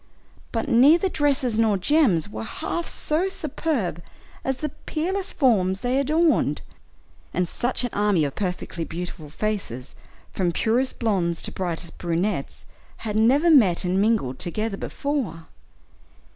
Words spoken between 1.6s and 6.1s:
gems were half so superb as the peerless forms they